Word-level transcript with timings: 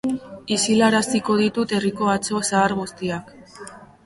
Isilaraziko 0.55 1.35
ditut 1.41 1.75
herriko 1.79 2.09
atso 2.15 2.43
zahar 2.49 2.75
guztiak. 2.81 3.31